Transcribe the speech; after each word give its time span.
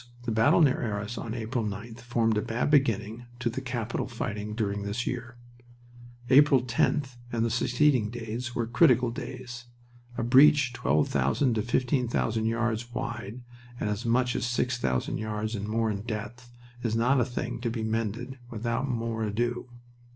"The 0.23 0.31
battle 0.31 0.61
near 0.63 0.81
Arras 0.81 1.15
on 1.15 1.35
April 1.35 1.63
9th 1.63 1.99
formed 2.01 2.35
a 2.35 2.41
bad 2.41 2.71
beginning 2.71 3.27
to 3.37 3.51
the 3.51 3.61
capital 3.61 4.07
fighting 4.07 4.55
during 4.55 4.81
this 4.81 5.05
year. 5.05 5.37
"April 6.31 6.63
10th 6.63 7.17
and 7.31 7.45
the 7.45 7.51
succeeding 7.51 8.09
days 8.09 8.55
were 8.55 8.65
critical 8.65 9.11
days. 9.11 9.65
A 10.17 10.23
breach 10.23 10.73
twelve 10.73 11.09
thousand 11.09 11.53
to 11.53 11.61
fifteen 11.61 12.07
thousand 12.07 12.45
yards 12.47 12.91
wide 12.91 13.41
and 13.79 13.91
as 13.91 14.03
much 14.03 14.35
as 14.35 14.47
six 14.47 14.79
thousand 14.79 15.19
yards 15.19 15.53
and 15.53 15.67
more 15.67 15.91
in 15.91 16.01
depth 16.01 16.51
is 16.81 16.95
not 16.95 17.21
a 17.21 17.23
thing 17.25 17.61
to 17.61 17.69
be 17.69 17.83
mended 17.83 18.39
without 18.49 18.89
more 18.89 19.23
ado. 19.23 19.69